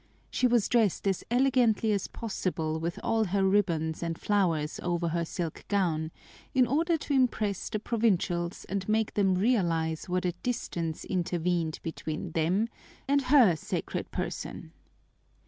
She 0.31 0.47
was 0.47 0.67
dressed 0.67 1.07
as 1.07 1.23
elegantly 1.29 1.91
as 1.91 2.07
possible 2.07 2.79
with 2.79 2.99
all 3.03 3.25
her 3.25 3.43
ribbons 3.47 4.01
and 4.01 4.17
flowers 4.19 4.79
over 4.81 5.09
her 5.09 5.23
silk 5.23 5.63
gown, 5.67 6.09
in 6.55 6.65
order 6.65 6.97
to 6.97 7.13
impress 7.13 7.69
the 7.69 7.77
provincials 7.77 8.65
and 8.65 8.89
make 8.89 9.13
them 9.13 9.35
realize 9.35 10.09
what 10.09 10.25
a 10.25 10.31
distance 10.41 11.05
intervened 11.05 11.79
between 11.83 12.31
them 12.31 12.67
and 13.07 13.21
her 13.25 13.55
sacred 13.55 14.09
person. 14.09 14.71